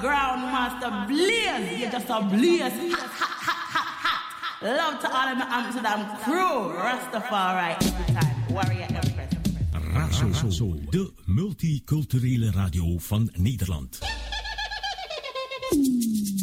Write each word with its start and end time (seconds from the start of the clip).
Groundmaster 0.00 1.06
Blaze. 1.06 1.78
You're 1.78 1.90
just 1.90 2.10
a 2.10 2.20
blaze. 2.22 2.92
Hot, 2.92 3.10
hot, 3.18 3.34
hot, 3.46 3.60
hot, 3.74 3.88
hot. 4.04 4.62
Love 4.62 5.00
to 5.00 5.08
all 5.08 5.28
of 5.28 5.38
my 5.38 5.46
Amsterdam 5.48 6.16
crew. 6.22 6.72
Rastafari 6.76 7.76
every 7.80 8.14
time. 8.14 8.54
Warrior 8.54 8.88
Empress. 8.88 9.30
Razo, 9.92 10.74
de 10.90 11.12
multiculturele 11.24 12.50
radio 12.50 12.98
van 12.98 13.30
Nederland. 13.32 13.98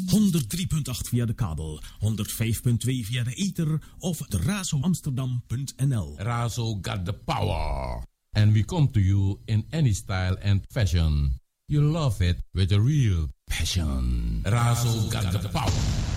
103.8 0.06 1.09
via 1.09 1.26
de 1.26 1.34
kabel, 1.34 1.82
105.2 2.00 3.06
via 3.06 3.23
de 3.23 3.34
ether 3.34 3.82
of 4.00 4.17
de 4.17 4.38
razoamsterdam.nl. 4.38 6.16
Razo 6.17 6.78
got 6.82 7.06
the 7.06 7.14
power. 7.14 8.04
And 8.32 8.54
we 8.54 8.64
come 8.64 8.92
to 8.92 9.00
you 9.00 9.39
in 9.45 9.66
any 9.70 9.94
style 9.94 10.38
and 10.42 10.61
fashion. 10.70 11.39
You 11.70 11.82
love 11.82 12.22
it 12.22 12.38
with 12.56 12.72
a 12.72 12.80
real 12.80 13.28
passion. 13.50 14.42
Razo 14.46 15.12
got 15.12 15.34
the 15.34 15.50
power. 15.50 16.17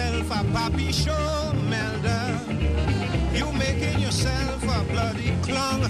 Happy 0.00 0.92
show, 0.92 1.52
Melda. 1.68 2.40
You 3.34 3.50
making 3.52 3.98
yourself 3.98 4.62
a 4.62 4.84
bloody 4.90 5.34
clown. 5.42 5.84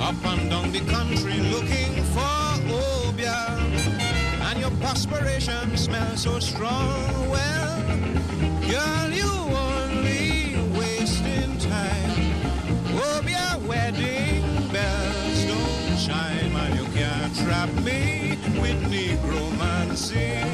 Up 0.00 0.24
and 0.24 0.50
down 0.50 0.70
the 0.70 0.80
country 0.90 1.38
looking 1.40 2.02
for 2.14 3.08
obeah. 3.08 3.58
And 4.42 4.60
your 4.60 4.70
perspiration 4.82 5.76
smells 5.76 6.22
so 6.22 6.38
strong. 6.38 7.28
Well, 7.28 7.82
girl, 8.68 9.10
you 9.10 9.30
only 9.70 10.56
wasting 10.78 11.56
time. 11.58 12.10
Obeah 12.94 13.58
wedding 13.66 14.42
bells 14.70 15.44
don't 15.44 15.96
chime. 15.98 16.54
And 16.56 16.74
you 16.78 16.86
can't 16.94 17.34
trap 17.36 17.72
me 17.82 18.38
with 18.60 18.80
necromancy. 18.90 20.47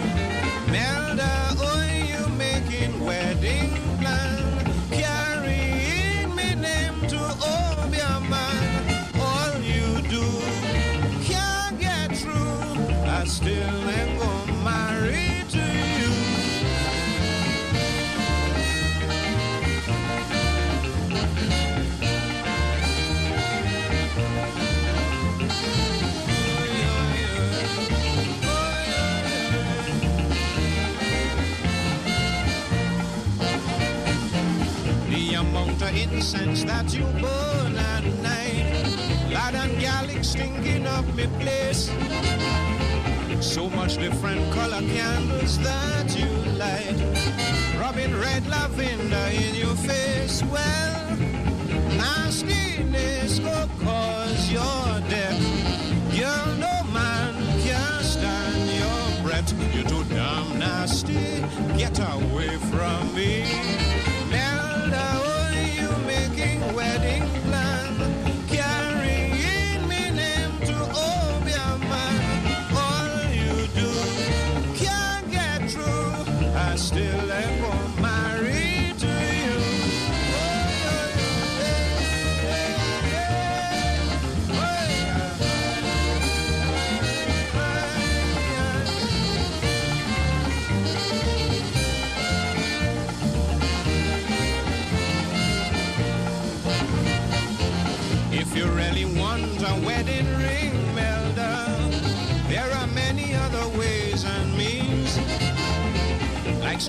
Incense 36.15 36.63
that 36.65 36.95
you 36.95 37.05
burn 37.21 37.77
at 37.77 38.05
night, 38.23 39.33
lad 39.33 39.55
and 39.55 39.81
gallic 39.81 40.23
stinking 40.23 40.87
up 40.87 41.05
me 41.15 41.27
place. 41.41 41.91
So 43.41 43.69
much 43.69 43.97
different 43.97 44.41
color 44.53 44.81
candles 44.81 45.59
that 45.59 46.17
you 46.17 46.31
light, 46.53 46.97
rubbing 47.81 48.15
red 48.19 48.47
lavender 48.47 49.29
in 49.33 49.55
your 49.57 49.75
face. 49.75 50.43
Well, 50.45 51.17
nastiness 51.99 53.41
go 53.41 53.69
cause 53.83 54.51
your 54.51 54.87
death. 55.11 55.41
Girl, 56.17 56.47
no 56.67 56.75
man 56.93 57.35
can 57.63 58.03
stand 58.03 58.71
your 58.81 59.23
breath. 59.25 59.53
You're 59.75 59.89
too 59.89 60.05
damn 60.15 60.59
nasty. 60.59 61.43
Get 61.77 61.99
away 61.99 62.57
from 62.71 63.15
me. 63.15 63.94
Wedding 66.73 67.24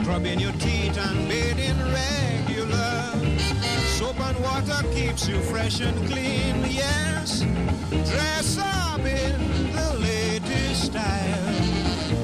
like 0.06 0.16
scrubbing 0.16 0.40
your 0.40 0.52
teeth 0.54 0.98
and 0.98 1.28
bathing 1.28 1.78
regular. 1.92 3.12
Soap 3.98 4.20
and 4.20 4.40
water 4.40 4.88
keeps 4.94 5.28
you 5.28 5.40
fresh 5.42 5.82
and 5.82 5.96
clean, 6.08 6.56
yes. 6.70 7.42
Dress 7.90 8.58
up 8.60 9.00
in 9.00 9.72
the 9.74 9.98
latest 10.00 10.86
style. 10.86 11.56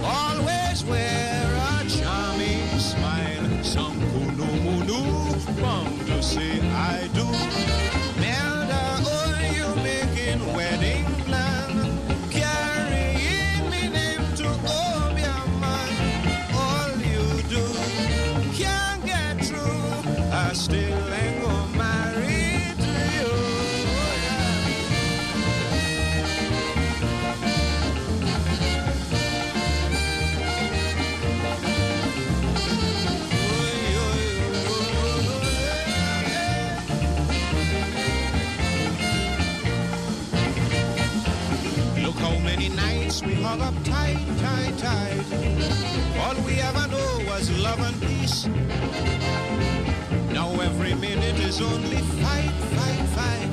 Always 0.04 0.84
wear 0.86 1.44
a 1.46 1.90
charming 1.90 2.80
smile. 2.80 3.64
Some 3.64 4.00
bound 5.62 6.08
to 6.08 6.22
say 6.22 6.60
I 6.72 7.01
hung 43.52 43.62
up 43.62 43.84
tight, 43.84 44.26
tight, 44.40 44.78
tight. 44.78 45.26
All 46.24 46.38
we 46.48 46.54
ever 46.62 46.88
know 46.88 47.12
was 47.28 47.46
love 47.60 47.82
and 47.82 48.00
peace. 48.02 48.48
Now 50.32 50.50
every 50.62 50.94
minute 50.96 51.38
is 51.50 51.60
only 51.60 52.02
fight, 52.24 52.54
fight, 52.78 53.04
fight. 53.18 53.52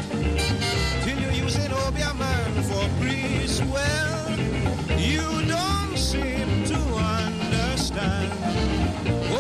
Till 1.03 1.19
you're 1.19 1.39
using 1.47 1.73
Obeah 1.73 2.13
oh, 2.13 2.23
man 2.23 2.51
for 2.69 2.85
breeze. 3.01 3.61
Well, 3.75 4.31
you 5.11 5.27
don't 5.55 5.99
seem 5.99 6.49
to 6.73 6.81
understand. 7.19 8.31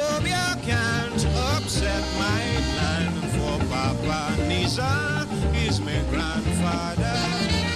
Obeah 0.02 0.58
can't 0.70 1.22
upset 1.54 2.04
my 2.24 2.42
plan 2.74 3.12
for 3.36 3.54
Papa 3.72 4.20
Nisa 4.48 5.24
is 5.54 5.80
my 5.80 6.00
grandfather. 6.10 7.67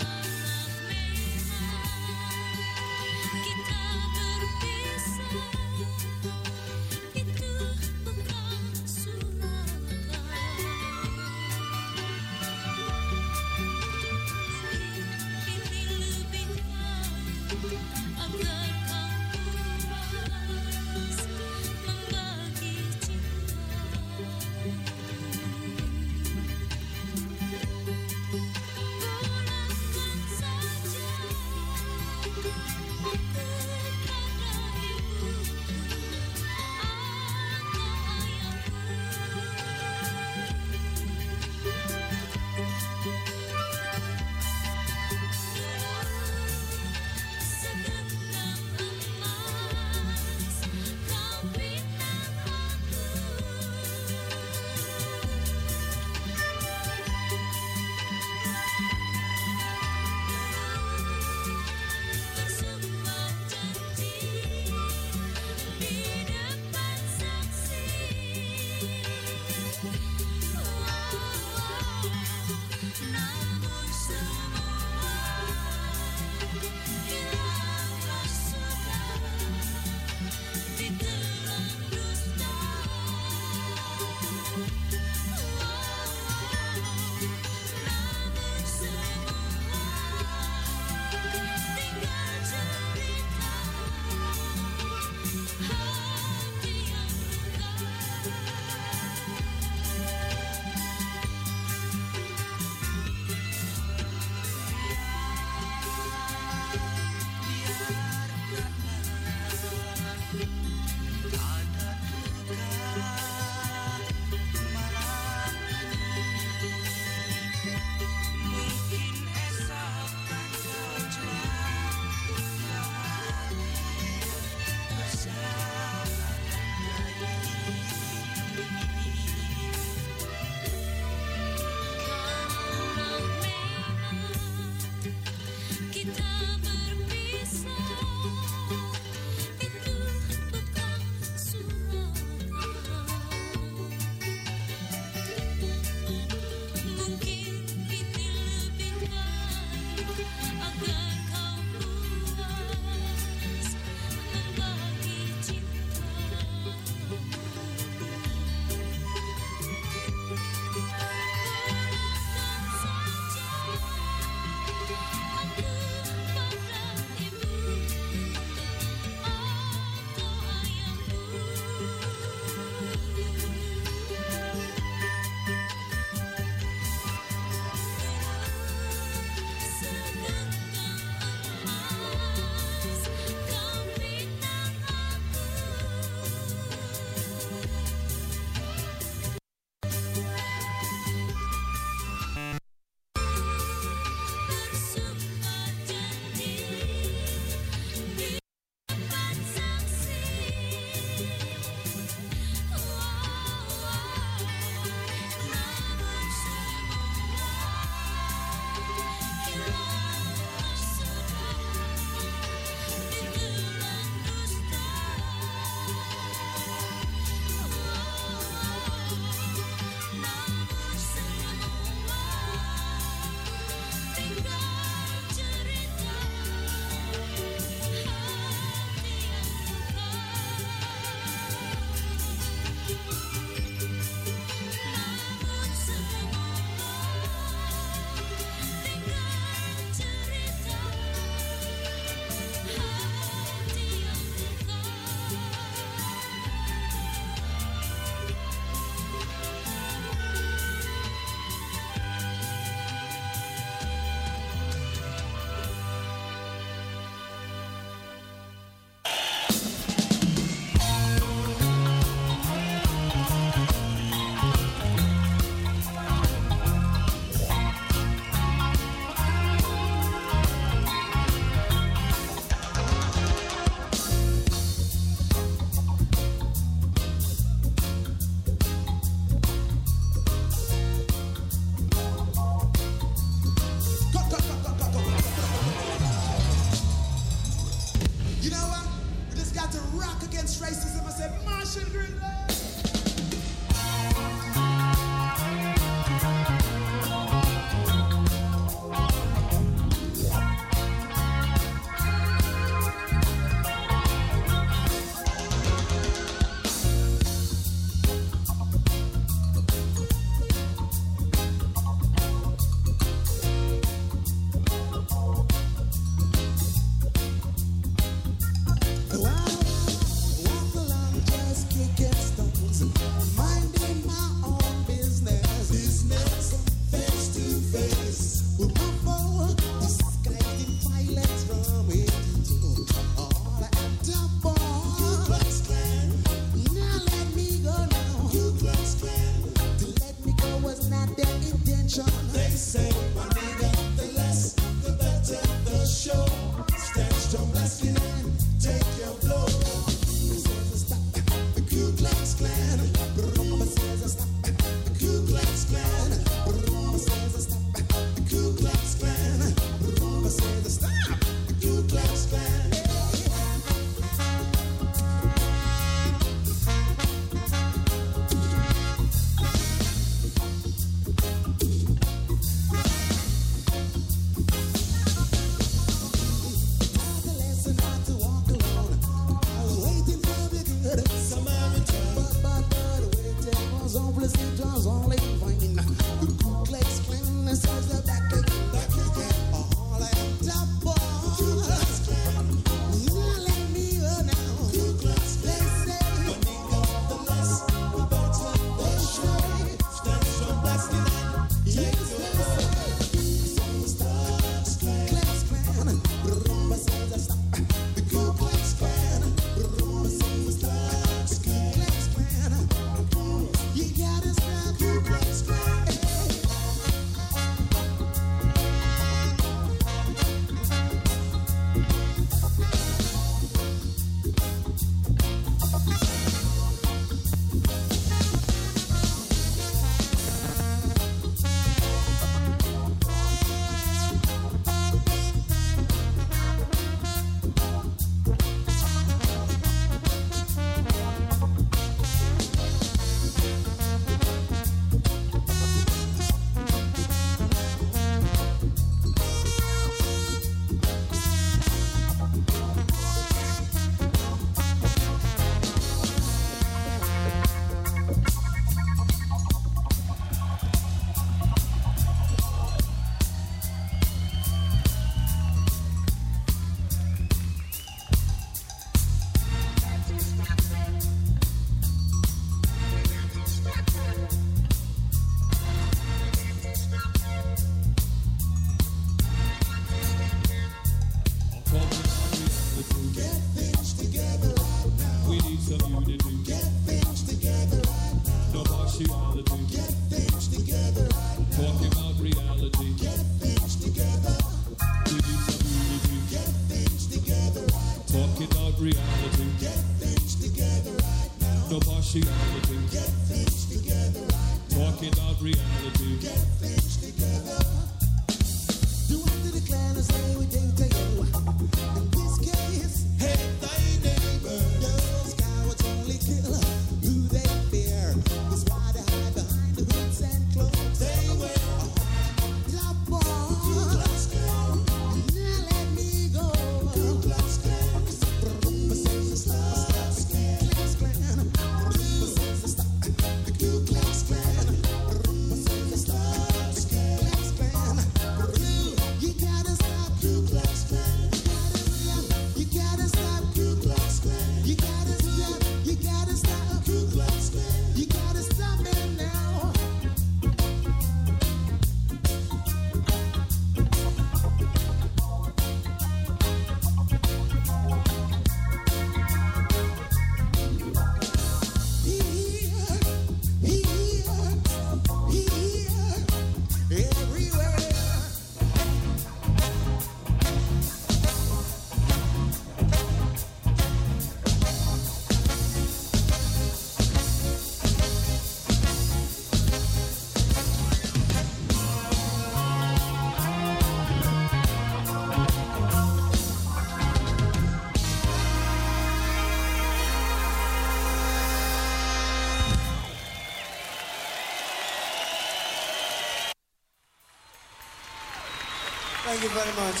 You 599.48 599.54
very 599.54 599.76
much. 599.76 600.00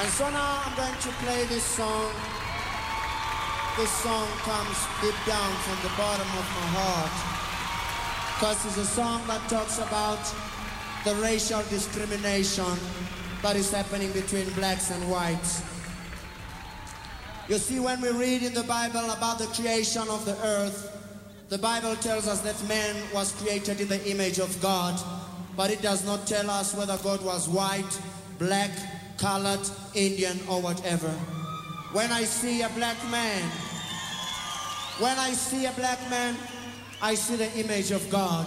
And 0.00 0.08
so 0.10 0.30
now 0.30 0.62
I'm 0.64 0.76
going 0.76 0.98
to 1.00 1.08
play 1.24 1.44
this 1.44 1.64
song. 1.64 2.10
This 3.76 3.90
song 4.02 4.28
comes 4.48 4.76
deep 5.00 5.14
down 5.26 5.52
from 5.64 5.76
the 5.82 5.92
bottom 5.96 6.28
of 6.40 6.46
my 6.56 6.66
heart. 6.78 7.16
Because 8.34 8.64
it's 8.66 8.76
a 8.78 8.86
song 8.86 9.22
that 9.26 9.48
talks 9.48 9.78
about 9.78 10.20
the 11.04 11.14
racial 11.22 11.62
discrimination 11.68 12.78
that 13.42 13.56
is 13.56 13.70
happening 13.70 14.10
between 14.12 14.48
blacks 14.50 14.90
and 14.90 15.10
whites. 15.10 15.62
You 17.48 17.58
see, 17.58 17.80
when 17.80 18.00
we 18.00 18.10
read 18.10 18.42
in 18.42 18.54
the 18.54 18.62
Bible 18.62 19.10
about 19.10 19.38
the 19.38 19.46
creation 19.46 20.08
of 20.08 20.24
the 20.24 20.36
earth, 20.44 20.88
the 21.48 21.58
Bible 21.58 21.96
tells 21.96 22.28
us 22.28 22.40
that 22.40 22.56
man 22.68 22.96
was 23.12 23.32
created 23.32 23.80
in 23.80 23.88
the 23.88 24.10
image 24.10 24.38
of 24.38 24.60
God, 24.62 24.98
but 25.56 25.70
it 25.70 25.82
does 25.82 26.04
not 26.04 26.26
tell 26.26 26.48
us 26.50 26.74
whether 26.74 26.96
God 26.98 27.24
was 27.24 27.48
white, 27.48 28.00
black, 28.38 28.70
colored, 29.18 29.60
Indian, 29.94 30.38
or 30.48 30.60
whatever. 30.60 31.10
When 31.92 32.10
I 32.10 32.24
see 32.24 32.62
a 32.62 32.68
black 32.70 32.96
man, 33.10 33.42
when 34.98 35.18
I 35.18 35.32
see 35.32 35.66
a 35.66 35.72
black 35.72 35.98
man, 36.10 36.36
I 37.00 37.14
see 37.14 37.36
the 37.36 37.50
image 37.58 37.90
of 37.90 38.08
God. 38.10 38.46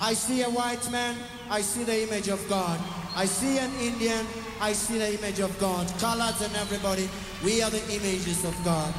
I 0.00 0.14
see 0.14 0.42
a 0.42 0.50
white 0.50 0.90
man, 0.90 1.16
I 1.48 1.60
see 1.60 1.84
the 1.84 2.02
image 2.02 2.28
of 2.28 2.46
God. 2.48 2.80
I 3.14 3.24
see 3.24 3.58
an 3.58 3.70
Indian, 3.80 4.26
I 4.60 4.72
see 4.72 4.98
the 4.98 5.14
image 5.18 5.38
of 5.40 5.56
God. 5.58 5.86
Colors 5.98 6.40
and 6.40 6.54
everybody, 6.56 7.08
we 7.44 7.62
are 7.62 7.70
the 7.70 7.82
images 7.92 8.44
of 8.44 8.56
God. 8.64 8.92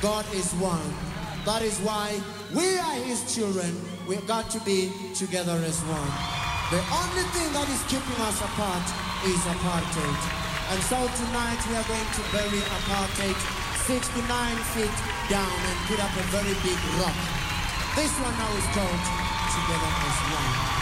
God 0.00 0.24
is 0.34 0.50
one. 0.54 0.94
That 1.44 1.62
is 1.62 1.78
why 1.80 2.20
we 2.54 2.78
are 2.78 2.94
His 3.04 3.34
children. 3.34 3.74
We've 4.08 4.26
got 4.26 4.50
to 4.50 4.60
be 4.60 4.90
together 5.14 5.60
as 5.64 5.78
one. 5.80 6.39
The 6.70 6.78
only 6.78 7.26
thing 7.34 7.50
that 7.50 7.66
is 7.66 7.82
keeping 7.90 8.14
us 8.22 8.38
apart 8.38 8.86
is 9.26 9.42
apartheid. 9.42 10.22
And 10.70 10.78
so 10.86 11.02
tonight 11.18 11.58
we 11.66 11.74
are 11.74 11.82
going 11.82 12.10
to 12.14 12.22
bury 12.30 12.62
apartheid 12.62 13.34
69 13.90 14.14
feet 14.70 14.98
down 15.26 15.50
and 15.50 15.76
put 15.90 15.98
up 15.98 16.14
a 16.14 16.22
very 16.30 16.54
big 16.62 16.78
rock. 17.02 17.18
This 17.98 18.14
one 18.22 18.38
now 18.38 18.54
is 18.54 18.66
called 18.70 19.02
Together 19.50 19.90
as 19.98 20.18
One. 20.30 20.79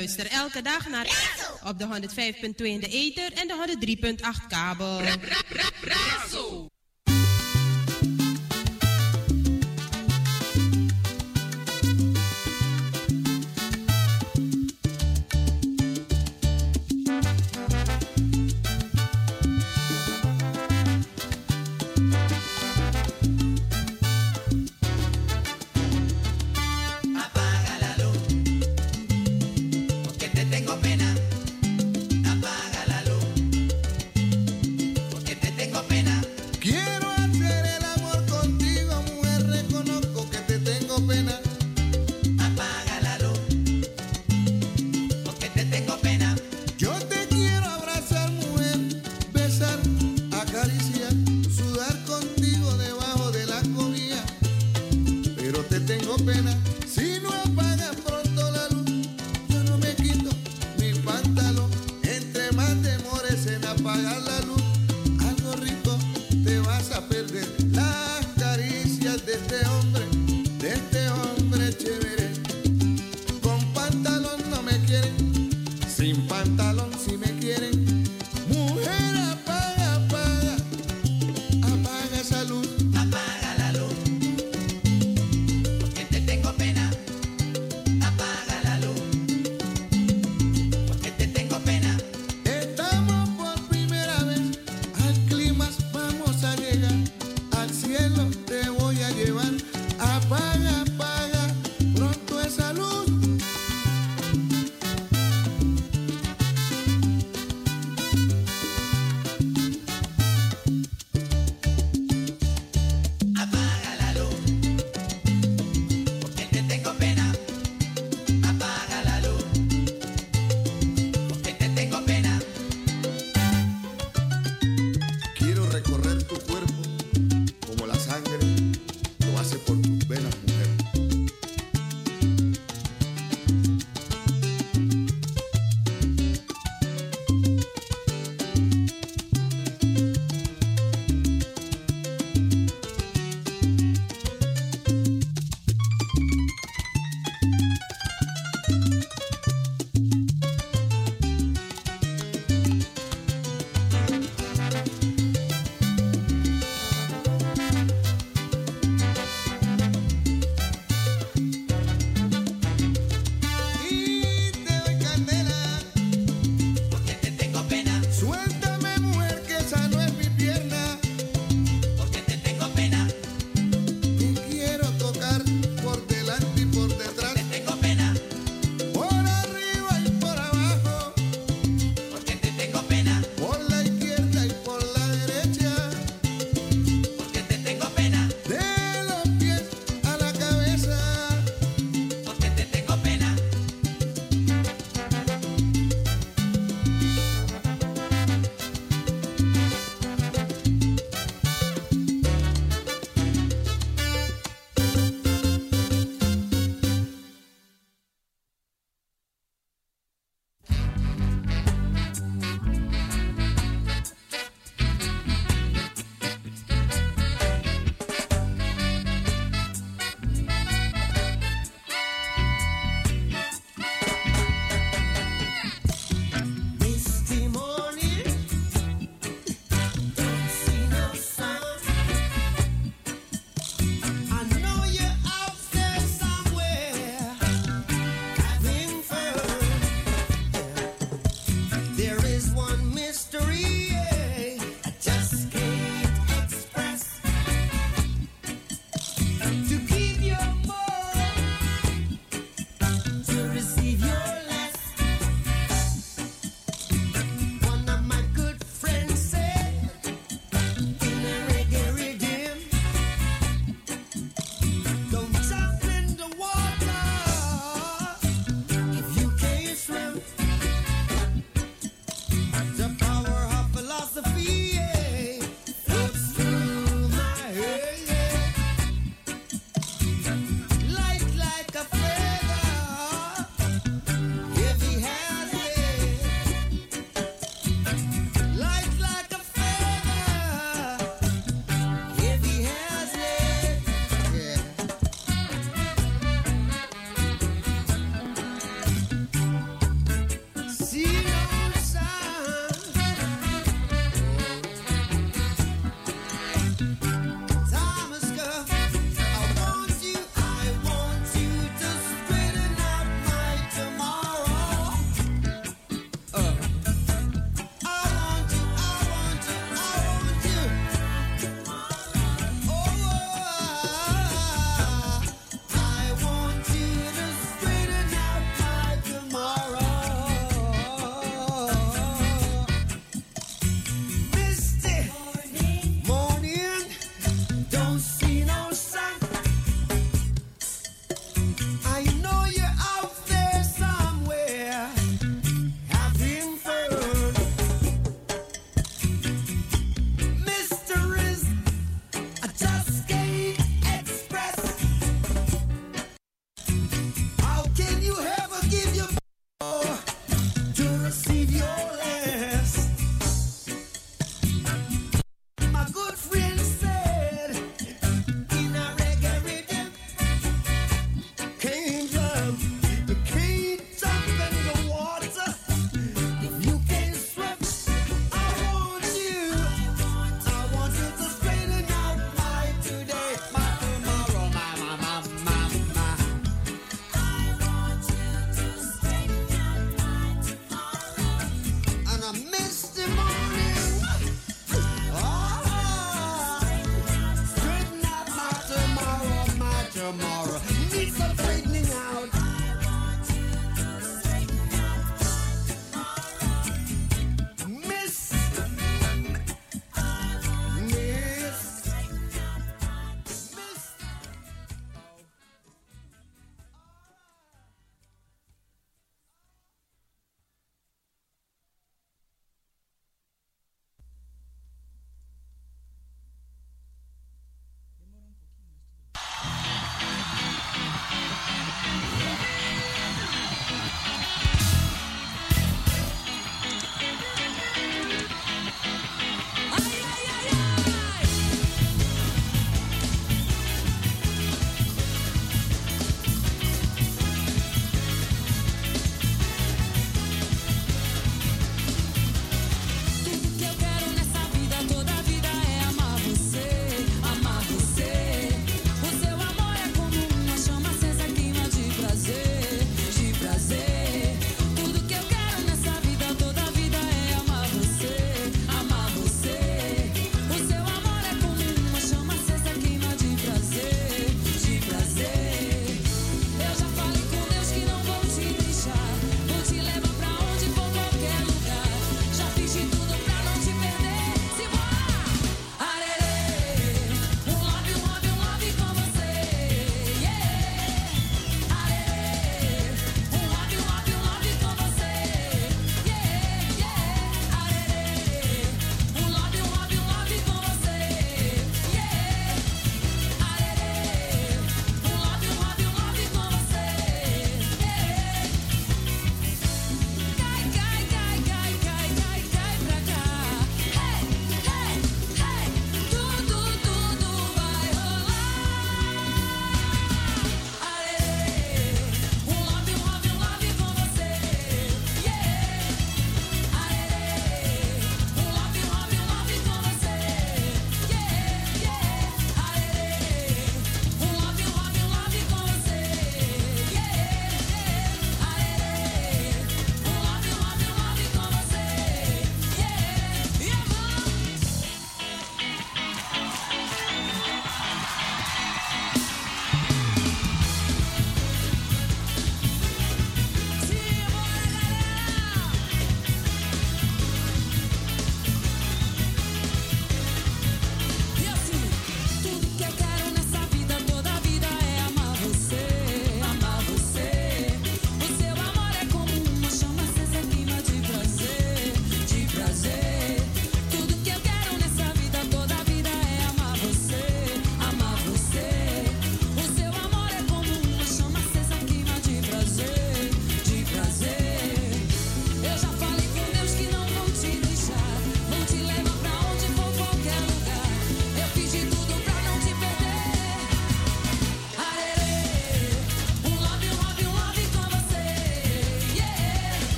Luister 0.00 0.26
elke 0.26 0.62
dag 0.62 0.88
naar 0.88 1.06
op 1.64 1.78
de 1.78 1.84
105.2 1.84 2.54
in 2.56 2.80
de 2.80 2.88
ether 2.88 3.32
en 3.32 3.48
de 3.48 3.76
103.8 4.40 4.46
kabel. 4.48 5.00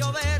Llover 0.00 0.39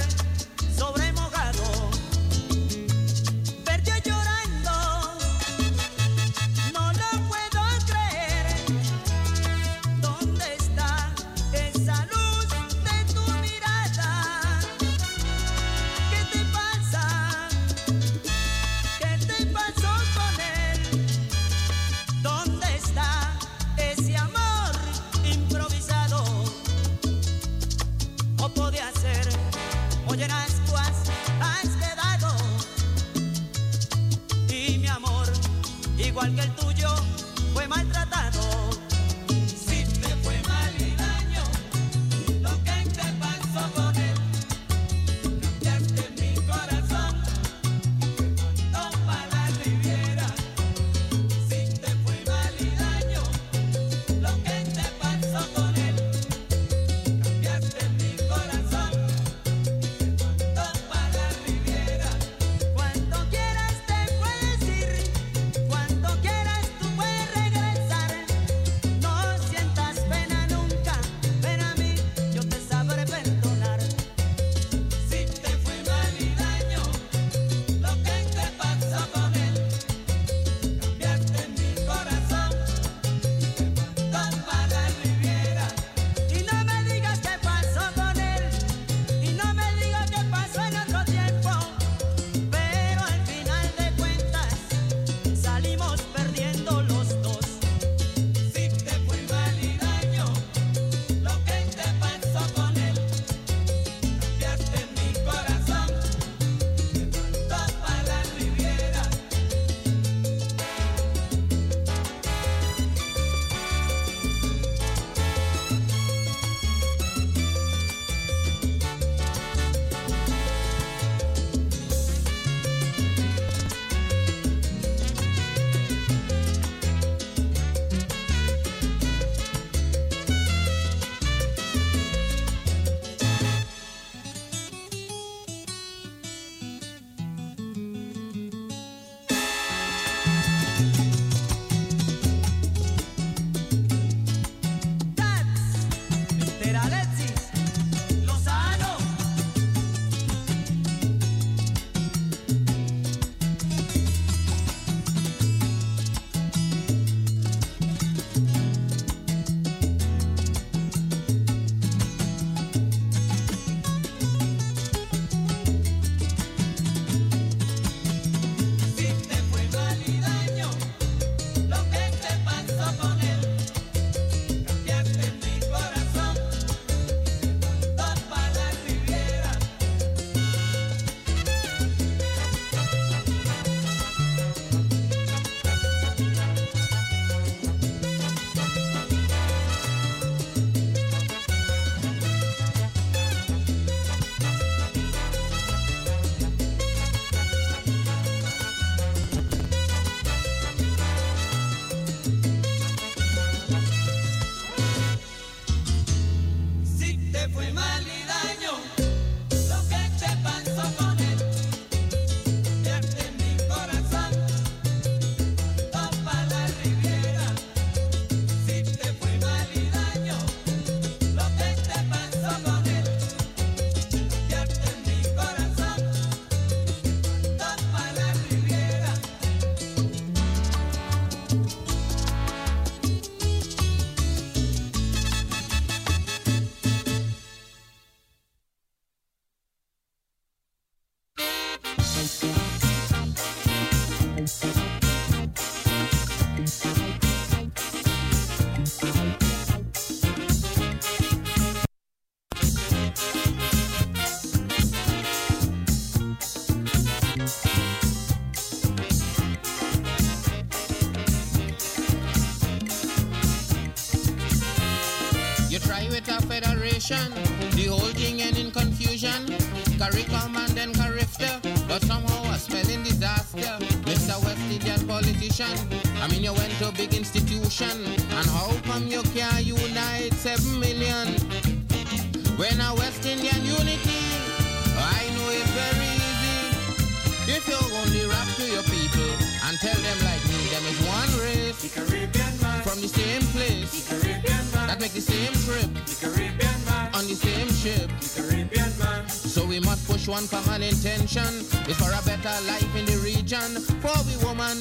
push 300.20 300.28
one 300.28 300.48
common 300.48 300.82
intention. 300.82 301.48
is 301.88 301.96
for 301.96 302.10
a 302.10 302.22
better 302.24 302.64
life 302.66 302.96
in 302.96 303.04
the 303.06 303.16
region. 303.24 303.80
For 304.00 304.12
we 304.26 304.36
woman 304.44 304.76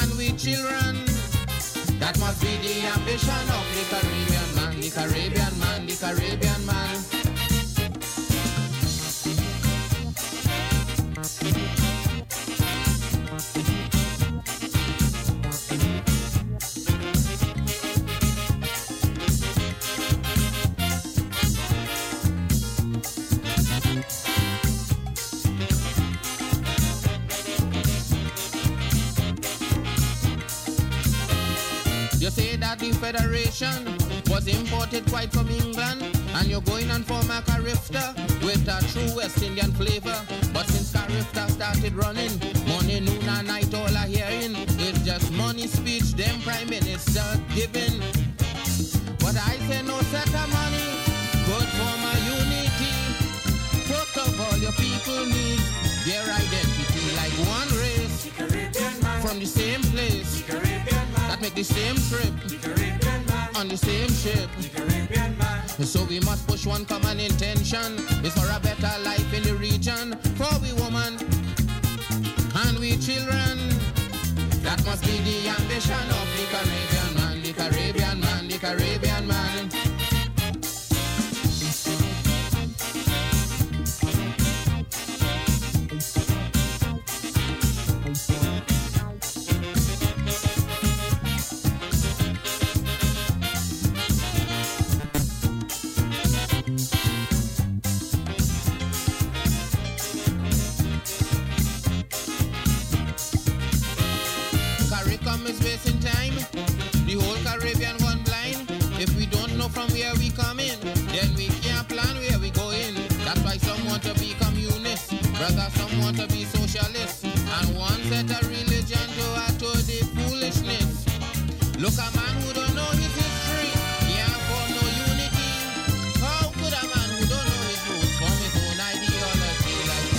and 0.00 0.10
we 0.16 0.32
children. 0.32 1.04
That 1.98 2.18
must 2.18 2.40
be 2.40 2.56
the 2.58 2.86
ambition 2.86 3.44
of 3.58 3.64
the 3.74 3.84
Caribbean 3.90 4.54
man. 4.56 4.80
The 4.80 4.90
Caribbean 4.90 5.60
man. 5.60 5.86
The 5.86 5.96
Caribbean 5.96 6.66
man. 6.66 7.11
You 32.22 32.30
say 32.30 32.54
that 32.54 32.78
the 32.78 32.92
Federation 32.92 33.98
was 34.30 34.46
imported 34.46 35.04
quite 35.10 35.32
from 35.32 35.50
England, 35.50 36.06
and 36.38 36.46
you're 36.46 36.62
going 36.62 36.88
on 36.92 37.02
for 37.02 37.18
a 37.18 37.38
with 38.46 38.62
a 38.70 38.78
true 38.94 39.16
West 39.16 39.42
Indian 39.42 39.72
flavor. 39.72 40.14
But 40.54 40.70
since 40.70 40.94
Carifta 40.94 41.50
started 41.50 41.94
running, 41.96 42.30
money 42.68 43.00
noon 43.00 43.26
and 43.26 43.48
night 43.48 43.74
all 43.74 43.90
are 43.90 44.06
hearing. 44.06 44.54
is 44.78 45.02
just 45.02 45.32
money 45.32 45.66
speech, 45.66 46.14
them 46.14 46.40
prime 46.42 46.70
minister 46.70 47.26
giving. 47.56 47.98
But 49.18 49.34
I 49.34 49.58
say 49.66 49.82
no 49.82 49.98
set 50.14 50.30
of 50.30 50.46
money, 50.46 50.88
good 51.50 51.68
for 51.74 51.94
my 52.06 52.16
unity. 52.22 52.94
First 53.90 54.14
of 54.22 54.30
all, 54.38 54.56
your 54.62 54.76
people 54.78 55.26
need 55.26 55.58
their 56.06 56.22
identity 56.22 57.02
like 57.18 57.34
one 57.50 57.70
race 57.82 58.30
from 59.26 59.40
the 59.40 59.46
same 59.46 59.82
place 59.90 60.42
make 61.42 61.54
the 61.54 61.64
same 61.64 61.96
trip 62.08 62.32
on 63.56 63.66
the 63.66 63.76
same 63.76 64.08
ship. 64.08 64.48
So 65.84 66.04
we 66.04 66.20
must 66.20 66.46
push 66.46 66.66
one 66.66 66.84
common 66.84 67.18
intention. 67.18 67.96
It's 68.22 68.38
for 68.38 68.48
a 68.48 68.60
better 68.60 69.02
life 69.02 69.34
in 69.34 69.42
the 69.42 69.54
region 69.56 70.16
for 70.38 70.52
we 70.62 70.72
woman 70.74 71.18
and 72.62 72.78
we 72.78 72.96
children. 72.96 73.58
That 74.62 74.80
must 74.86 75.02
be 75.02 75.18
the 75.18 75.48
ambition 75.58 76.04
of 76.20 76.26
the 76.38 76.44
Caribbean 76.52 77.10
man, 77.18 77.42
the 77.42 77.52
Caribbean 77.52 78.01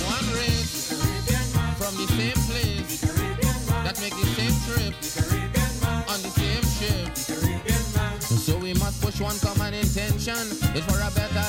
one 0.06 0.28
race 0.38 0.92
from 1.78 1.96
the 1.96 2.06
same 2.14 2.38
place 2.46 3.00
that 3.82 3.98
make 4.00 4.14
the 4.14 4.26
same 4.38 4.54
trip 4.62 4.94
on 6.08 6.22
the 6.22 6.30
same 6.30 6.62
ship? 6.78 7.16
So 8.22 8.56
we 8.58 8.74
must 8.74 9.02
push 9.02 9.20
one 9.20 9.36
common 9.40 9.74
intention. 9.74 10.38
It's 10.76 10.86
for 10.86 11.00
a 11.00 11.10
better 11.10 11.42